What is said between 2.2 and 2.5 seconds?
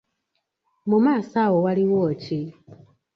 ki?